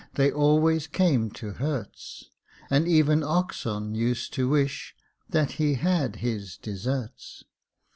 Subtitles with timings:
[0.15, 2.31] They always came to Herts;
[2.71, 4.95] And even Oxon used to wish
[5.29, 7.43] That he had his deserts.